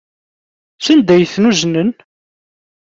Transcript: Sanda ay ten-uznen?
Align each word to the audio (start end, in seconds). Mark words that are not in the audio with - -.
Sanda 0.85 1.11
ay 1.15 1.25
ten-uznen? 1.33 1.89